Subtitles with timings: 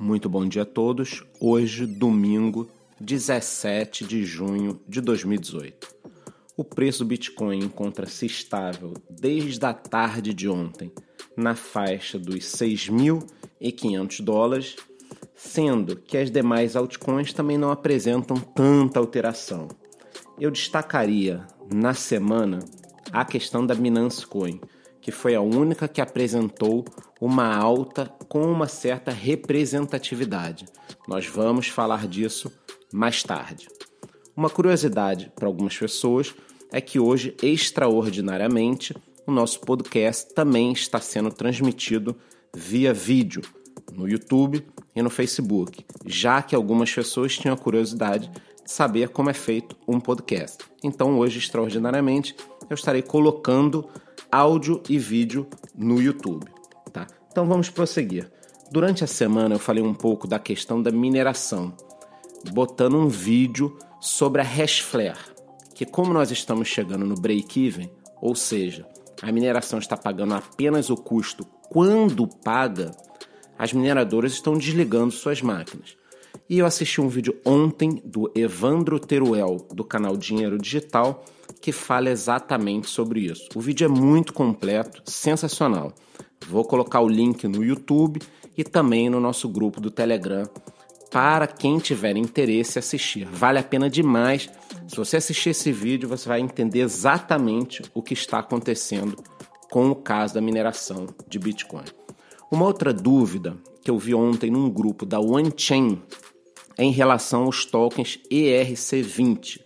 [0.00, 1.24] Muito bom dia a todos.
[1.40, 2.68] Hoje, domingo,
[3.00, 5.88] 17 de junho de 2018.
[6.56, 10.92] O preço do Bitcoin encontra-se estável desde a tarde de ontem,
[11.36, 14.76] na faixa dos 6.500 dólares,
[15.34, 19.66] sendo que as demais altcoins também não apresentam tanta alteração.
[20.38, 21.44] Eu destacaria
[21.74, 22.60] na semana
[23.12, 24.60] a questão da Binance Coin,
[25.08, 26.84] que foi a única que apresentou
[27.18, 30.66] uma alta com uma certa representatividade.
[31.06, 32.52] Nós vamos falar disso
[32.92, 33.68] mais tarde.
[34.36, 36.34] Uma curiosidade para algumas pessoas
[36.70, 38.94] é que hoje, extraordinariamente,
[39.26, 42.14] o nosso podcast também está sendo transmitido
[42.54, 43.40] via vídeo
[43.90, 44.62] no YouTube
[44.94, 48.28] e no Facebook, já que algumas pessoas tinham a curiosidade
[48.62, 50.58] de saber como é feito um podcast.
[50.84, 52.36] Então, hoje, extraordinariamente,
[52.68, 53.88] eu estarei colocando
[54.30, 56.46] áudio e vídeo no YouTube.
[56.92, 57.06] Tá?
[57.30, 58.30] Então, vamos prosseguir.
[58.70, 61.74] Durante a semana, eu falei um pouco da questão da mineração,
[62.52, 65.18] botando um vídeo sobre a Hashflare,
[65.74, 68.86] que como nós estamos chegando no break-even, ou seja,
[69.22, 72.90] a mineração está pagando apenas o custo quando paga,
[73.58, 75.96] as mineradoras estão desligando suas máquinas.
[76.48, 81.24] E eu assisti um vídeo ontem do Evandro Teruel, do canal Dinheiro Digital,
[81.60, 83.48] que fala exatamente sobre isso.
[83.54, 85.92] O vídeo é muito completo, sensacional.
[86.46, 88.20] Vou colocar o link no YouTube
[88.56, 90.44] e também no nosso grupo do Telegram
[91.10, 93.26] para quem tiver interesse assistir.
[93.26, 94.50] Vale a pena demais.
[94.86, 99.16] Se você assistir esse vídeo, você vai entender exatamente o que está acontecendo
[99.70, 101.84] com o caso da mineração de Bitcoin.
[102.50, 106.02] Uma outra dúvida que eu vi ontem num grupo da OneChain
[106.76, 109.60] é em relação aos tokens ERC20.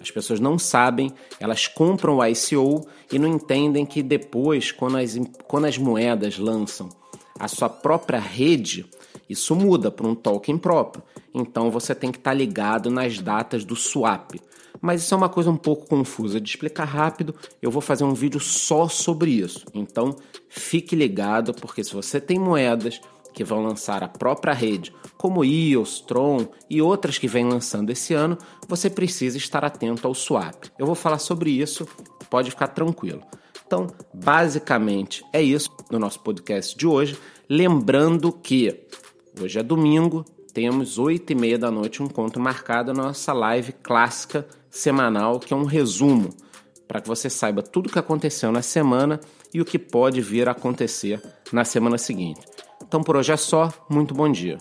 [0.00, 5.18] As pessoas não sabem, elas compram o ICO e não entendem que depois, quando as,
[5.46, 6.88] quando as moedas lançam
[7.38, 8.86] a sua própria rede,
[9.28, 11.02] isso muda para um token próprio.
[11.32, 14.32] Então você tem que estar tá ligado nas datas do swap.
[14.80, 17.34] Mas isso é uma coisa um pouco confusa de explicar rápido.
[17.60, 19.66] Eu vou fazer um vídeo só sobre isso.
[19.74, 20.16] Então
[20.48, 23.00] fique ligado, porque se você tem moedas
[23.32, 28.14] que vão lançar a própria rede, como EOS, Tron e outras que vêm lançando esse
[28.14, 28.36] ano,
[28.68, 30.64] você precisa estar atento ao swap.
[30.78, 31.86] Eu vou falar sobre isso,
[32.28, 33.22] pode ficar tranquilo.
[33.66, 37.16] Então, basicamente é isso no nosso podcast de hoje.
[37.48, 38.86] Lembrando que
[39.40, 43.72] hoje é domingo, temos oito e meia da noite um encontro marcado na nossa live
[43.72, 46.30] clássica semanal, que é um resumo
[46.88, 49.20] para que você saiba tudo o que aconteceu na semana
[49.54, 52.40] e o que pode vir a acontecer na semana seguinte.
[52.90, 54.58] Então por hoje é só, muito bom dia.